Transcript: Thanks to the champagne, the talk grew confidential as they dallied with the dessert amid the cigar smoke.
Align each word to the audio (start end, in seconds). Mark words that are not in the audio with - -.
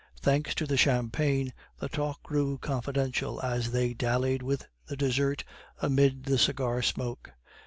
Thanks 0.19 0.55
to 0.55 0.65
the 0.65 0.77
champagne, 0.77 1.53
the 1.79 1.87
talk 1.87 2.23
grew 2.23 2.57
confidential 2.57 3.39
as 3.41 3.69
they 3.69 3.93
dallied 3.93 4.41
with 4.41 4.65
the 4.87 4.95
dessert 4.97 5.43
amid 5.79 6.23
the 6.23 6.39
cigar 6.39 6.81
smoke. 6.81 7.31